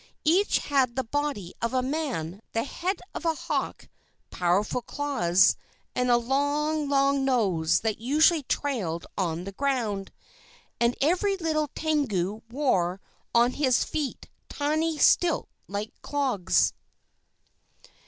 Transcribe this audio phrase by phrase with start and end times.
[0.25, 3.87] Each had the body of a man, the head of a hawk,
[4.31, 5.55] powerful claws,
[5.93, 10.11] and a long, long nose that usually trailed on the ground.
[10.79, 12.99] And every little Tengu wore
[13.35, 16.73] on his feet tiny stilt like clogs.